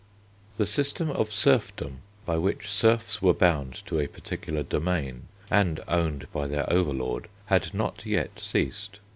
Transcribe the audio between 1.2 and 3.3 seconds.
serfdom, by which serfs